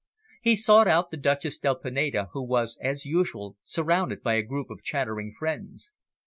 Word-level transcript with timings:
He 0.41 0.55
sought 0.55 0.87
out 0.87 1.11
the 1.11 1.15
Duchess 1.17 1.59
del 1.59 1.75
Pineda, 1.75 2.29
who 2.33 2.43
was, 2.43 2.75
as 2.81 3.05
usual, 3.05 3.57
surrounded 3.61 4.23
by 4.23 4.33
a 4.33 4.41
group 4.41 4.71
of 4.71 4.81
chattering 4.83 5.31
friends. 5.37 5.91